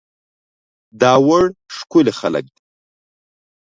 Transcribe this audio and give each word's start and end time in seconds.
داوړ 1.01 1.45
ښکلي 1.75 2.13
خلک 2.19 2.45
دي 2.53 2.61